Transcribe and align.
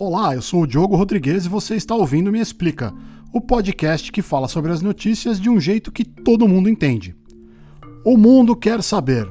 Olá, 0.00 0.34
eu 0.34 0.40
sou 0.40 0.62
o 0.62 0.66
Diogo 0.66 0.94
Rodrigues 0.94 1.44
e 1.44 1.48
você 1.48 1.74
está 1.74 1.92
ouvindo 1.92 2.30
Me 2.30 2.40
Explica, 2.40 2.94
o 3.32 3.40
podcast 3.40 4.12
que 4.12 4.22
fala 4.22 4.46
sobre 4.46 4.70
as 4.70 4.80
notícias 4.80 5.40
de 5.40 5.50
um 5.50 5.60
jeito 5.60 5.90
que 5.90 6.04
todo 6.04 6.46
mundo 6.46 6.68
entende. 6.68 7.16
O 8.04 8.16
mundo 8.16 8.54
quer 8.54 8.80
saber 8.80 9.28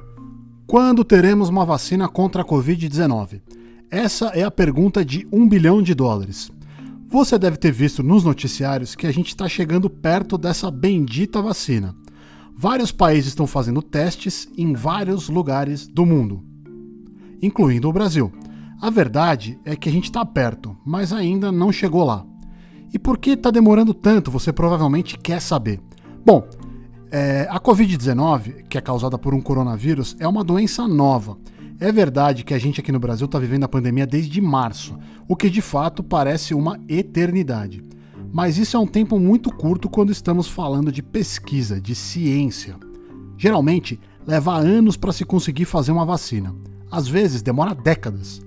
quando 0.68 1.06
teremos 1.06 1.48
uma 1.48 1.66
vacina 1.66 2.10
contra 2.10 2.42
a 2.42 2.46
Covid-19? 2.46 3.42
Essa 3.90 4.26
é 4.28 4.44
a 4.44 4.52
pergunta 4.52 5.06
de 5.06 5.26
um 5.32 5.48
bilhão 5.48 5.82
de 5.82 5.96
dólares. 5.96 6.52
Você 7.08 7.40
deve 7.40 7.56
ter 7.56 7.72
visto 7.72 8.04
nos 8.04 8.26
noticiários 8.26 8.94
que 8.94 9.08
a 9.08 9.12
gente 9.12 9.30
está 9.30 9.48
chegando 9.48 9.90
perto 9.90 10.38
dessa 10.38 10.70
bendita 10.70 11.42
vacina. 11.42 11.96
Vários 12.60 12.92
países 12.92 13.28
estão 13.28 13.46
fazendo 13.46 13.84
testes 13.84 14.50
em 14.58 14.74
vários 14.74 15.30
lugares 15.30 15.88
do 15.88 16.08
mundo, 16.08 16.44
incluindo 17.40 17.88
o 17.88 17.94
Brasil. 17.94 18.34
A 18.82 18.90
verdade 18.90 19.60
é 19.64 19.76
que 19.76 19.88
a 19.88 19.92
gente 19.92 20.06
está 20.06 20.26
perto, 20.26 20.76
mas 20.84 21.14
ainda 21.14 21.52
não 21.52 21.72
chegou 21.72 22.04
lá. 22.04 22.26
E 22.92 22.98
por 22.98 23.20
que 23.20 23.32
está 23.32 23.52
demorando 23.52 23.94
tanto? 23.94 24.32
Você 24.32 24.52
provavelmente 24.52 25.20
quer 25.20 25.40
saber. 25.40 25.80
Bom, 26.26 26.48
é, 27.12 27.48
a 27.48 27.60
Covid-19, 27.60 28.64
que 28.68 28.80
é 28.80 28.82
causada 28.82 29.20
por 29.20 29.36
um 29.36 29.42
coronavírus, 29.42 30.16
é 30.20 30.28
uma 30.28 30.44
doença 30.44 30.88
nova. 30.88 31.38
É 31.80 31.92
verdade 31.92 32.44
que 32.44 32.56
a 32.56 32.60
gente 32.60 32.82
aqui 32.82 32.92
no 32.92 33.00
Brasil 33.00 33.26
está 33.26 33.38
vivendo 33.38 33.66
a 33.66 33.70
pandemia 33.70 34.08
desde 34.08 34.42
março, 34.42 34.98
o 35.28 35.36
que 35.36 35.48
de 35.48 35.62
fato 35.62 36.02
parece 36.02 36.56
uma 36.56 36.80
eternidade. 36.90 37.86
Mas 38.32 38.58
isso 38.58 38.76
é 38.76 38.80
um 38.80 38.88
tempo 38.88 39.20
muito 39.20 39.52
curto 39.52 39.90
quando 39.90 40.12
estamos 40.12 40.48
falando 40.48 40.92
de 40.92 41.02
pesquisa, 41.02 41.80
de 41.80 41.96
ciência. 41.96 42.76
Geralmente, 43.38 44.00
leva 44.26 44.58
anos 44.58 44.98
para 44.98 45.14
se 45.14 45.24
conseguir 45.24 45.66
fazer 45.66 45.92
uma 45.92 46.06
vacina. 46.06 46.54
Às 46.92 47.08
vezes, 47.08 47.42
demora 47.42 47.74
décadas. 47.74 48.42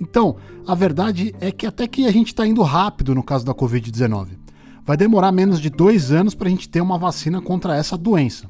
Então, 0.00 0.36
a 0.66 0.74
verdade 0.74 1.34
é 1.40 1.50
que 1.50 1.66
até 1.66 1.86
que 1.86 2.06
a 2.06 2.12
gente 2.12 2.28
está 2.28 2.46
indo 2.46 2.62
rápido 2.62 3.14
no 3.14 3.22
caso 3.22 3.44
da 3.44 3.54
Covid-19. 3.54 4.28
Vai 4.84 4.96
demorar 4.96 5.32
menos 5.32 5.60
de 5.60 5.70
dois 5.70 6.12
anos 6.12 6.34
para 6.34 6.48
a 6.48 6.50
gente 6.50 6.68
ter 6.68 6.80
uma 6.80 6.98
vacina 6.98 7.40
contra 7.40 7.76
essa 7.76 7.96
doença. 7.96 8.48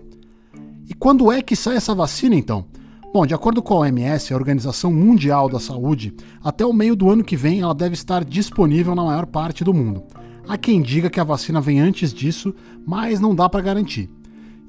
E 0.89 0.95
quando 0.95 1.31
é 1.31 1.41
que 1.41 1.57
sai 1.57 1.77
essa 1.77 1.95
vacina, 1.95 2.35
então? 2.35 2.67
Bom, 3.13 3.25
de 3.25 3.33
acordo 3.33 3.63
com 3.63 3.75
a 3.75 3.79
OMS, 3.79 4.33
a 4.33 4.37
Organização 4.37 4.93
Mundial 4.93 5.49
da 5.49 5.61
Saúde, 5.61 6.13
até 6.43 6.67
o 6.67 6.73
meio 6.73 6.97
do 6.97 7.09
ano 7.09 7.23
que 7.23 7.37
vem 7.37 7.61
ela 7.61 7.73
deve 7.73 7.95
estar 7.95 8.25
disponível 8.25 8.95
na 8.95 9.05
maior 9.05 9.25
parte 9.25 9.63
do 9.63 9.73
mundo. 9.73 10.03
Há 10.47 10.59
quem 10.59 10.83
diga 10.83 11.09
que 11.09 11.19
a 11.19 11.25
vacina 11.25 11.61
vem 11.61 11.81
antes 11.81 12.13
disso, 12.13 12.55
mas 12.87 13.19
não 13.19 13.35
dá 13.35 13.49
para 13.49 13.63
garantir. 13.63 14.11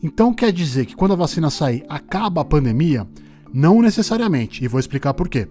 Então 0.01 0.33
quer 0.33 0.51
dizer 0.51 0.85
que 0.85 0.95
quando 0.95 1.13
a 1.13 1.17
vacina 1.17 1.49
sair, 1.49 1.83
acaba 1.89 2.41
a 2.41 2.45
pandemia? 2.45 3.07
Não 3.53 3.81
necessariamente, 3.81 4.63
e 4.63 4.67
vou 4.67 4.79
explicar 4.79 5.13
por 5.13 5.27
quê. 5.27 5.47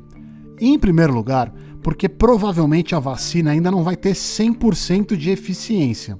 Em 0.60 0.78
primeiro 0.78 1.12
lugar, 1.12 1.52
porque 1.82 2.08
provavelmente 2.08 2.94
a 2.94 2.98
vacina 2.98 3.50
ainda 3.50 3.70
não 3.70 3.82
vai 3.82 3.96
ter 3.96 4.12
100% 4.12 5.16
de 5.16 5.30
eficiência. 5.30 6.18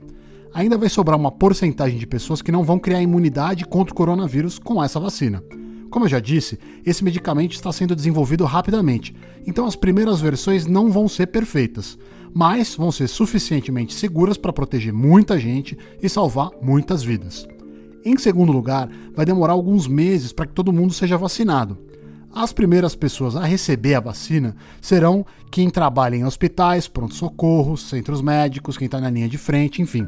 Ainda 0.52 0.76
vai 0.76 0.88
sobrar 0.88 1.18
uma 1.18 1.32
porcentagem 1.32 1.98
de 1.98 2.06
pessoas 2.06 2.42
que 2.42 2.52
não 2.52 2.62
vão 2.62 2.78
criar 2.78 3.00
imunidade 3.00 3.64
contra 3.64 3.92
o 3.92 3.96
coronavírus 3.96 4.58
com 4.58 4.82
essa 4.82 5.00
vacina. 5.00 5.42
Como 5.90 6.04
eu 6.04 6.08
já 6.08 6.20
disse, 6.20 6.58
esse 6.84 7.02
medicamento 7.02 7.52
está 7.52 7.72
sendo 7.72 7.94
desenvolvido 7.94 8.44
rapidamente, 8.44 9.14
então 9.46 9.64
as 9.64 9.76
primeiras 9.76 10.20
versões 10.20 10.66
não 10.66 10.90
vão 10.90 11.08
ser 11.08 11.28
perfeitas, 11.28 11.96
mas 12.34 12.74
vão 12.74 12.90
ser 12.90 13.06
suficientemente 13.06 13.94
seguras 13.94 14.36
para 14.36 14.52
proteger 14.52 14.92
muita 14.92 15.38
gente 15.38 15.78
e 16.02 16.08
salvar 16.08 16.50
muitas 16.60 17.02
vidas. 17.02 17.46
Em 18.04 18.18
segundo 18.18 18.52
lugar, 18.52 18.90
vai 19.14 19.24
demorar 19.24 19.54
alguns 19.54 19.86
meses 19.86 20.32
para 20.32 20.44
que 20.44 20.52
todo 20.52 20.72
mundo 20.72 20.92
seja 20.92 21.16
vacinado. 21.16 21.78
As 22.34 22.52
primeiras 22.52 22.96
pessoas 22.96 23.36
a 23.36 23.44
receber 23.44 23.94
a 23.94 24.00
vacina 24.00 24.56
serão 24.80 25.24
quem 25.52 25.70
trabalha 25.70 26.16
em 26.16 26.24
hospitais, 26.24 26.88
pronto-socorro, 26.88 27.76
centros 27.76 28.20
médicos, 28.20 28.76
quem 28.76 28.86
está 28.86 29.00
na 29.00 29.08
linha 29.08 29.28
de 29.28 29.38
frente, 29.38 29.80
enfim. 29.80 30.04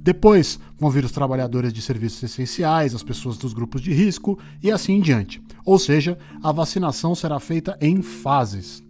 Depois 0.00 0.58
vão 0.78 0.90
vir 0.90 1.04
os 1.04 1.12
trabalhadores 1.12 1.72
de 1.72 1.82
serviços 1.82 2.22
essenciais, 2.22 2.94
as 2.94 3.02
pessoas 3.02 3.36
dos 3.36 3.52
grupos 3.52 3.82
de 3.82 3.92
risco 3.92 4.38
e 4.62 4.70
assim 4.70 4.94
em 4.94 5.00
diante. 5.00 5.42
Ou 5.64 5.78
seja, 5.78 6.16
a 6.42 6.50
vacinação 6.50 7.14
será 7.14 7.38
feita 7.38 7.76
em 7.80 8.00
fases. 8.00 8.85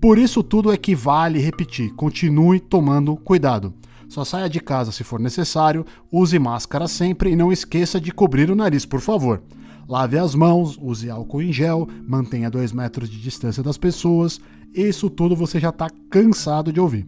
Por 0.00 0.18
isso 0.18 0.42
tudo 0.42 0.72
equivale 0.72 1.38
repetir: 1.38 1.94
continue 1.94 2.58
tomando 2.58 3.16
cuidado. 3.16 3.74
Só 4.08 4.24
saia 4.24 4.48
de 4.48 4.58
casa 4.58 4.90
se 4.90 5.04
for 5.04 5.20
necessário, 5.20 5.84
use 6.10 6.38
máscara 6.38 6.88
sempre 6.88 7.30
e 7.30 7.36
não 7.36 7.52
esqueça 7.52 8.00
de 8.00 8.10
cobrir 8.10 8.50
o 8.50 8.56
nariz, 8.56 8.84
por 8.84 9.00
favor. 9.00 9.42
Lave 9.88 10.18
as 10.18 10.34
mãos, 10.34 10.78
use 10.80 11.10
álcool 11.10 11.42
em 11.42 11.52
gel, 11.52 11.86
mantenha 12.08 12.50
2 12.50 12.72
metros 12.72 13.08
de 13.08 13.20
distância 13.20 13.62
das 13.62 13.76
pessoas. 13.76 14.40
Isso 14.74 15.10
tudo 15.10 15.36
você 15.36 15.60
já 15.60 15.68
está 15.68 15.88
cansado 16.08 16.72
de 16.72 16.80
ouvir. 16.80 17.06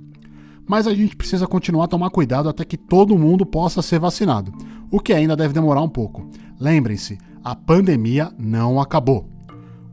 Mas 0.69 0.87
a 0.87 0.95
gente 0.95 1.17
precisa 1.17 1.47
continuar 1.47 1.85
a 1.85 1.89
tomar 1.89 2.11
cuidado 2.11 2.49
até 2.49 2.65
que 2.65 2.77
todo 2.77 3.19
mundo 3.19 3.45
possa 3.45 3.83
ser 3.83 3.99
vacinado, 3.99 4.53
o 4.91 5.01
que 5.01 5.13
ainda 5.13 5.35
deve 5.35 5.55
demorar 5.55 5.83
um 5.83 5.89
pouco. 5.89 6.29
Lembrem-se, 6.61 7.19
a 7.43 7.55
pandemia 7.57 8.33
não 8.39 8.81
acabou. 8.81 9.29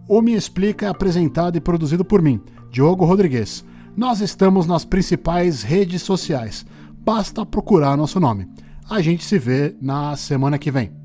O 0.07 0.21
Me 0.21 0.33
Explica 0.33 0.85
é 0.85 0.89
apresentado 0.89 1.55
e 1.55 1.61
produzido 1.61 2.05
por 2.05 2.21
mim, 2.21 2.39
Diogo 2.71 3.05
Rodrigues. 3.05 3.65
Nós 3.95 4.21
estamos 4.21 4.67
nas 4.67 4.85
principais 4.85 5.63
redes 5.63 6.01
sociais. 6.01 6.65
Basta 6.99 7.45
procurar 7.45 7.97
nosso 7.97 8.19
nome. 8.19 8.47
A 8.89 9.01
gente 9.01 9.23
se 9.23 9.37
vê 9.37 9.75
na 9.81 10.15
semana 10.15 10.57
que 10.57 10.71
vem. 10.71 10.98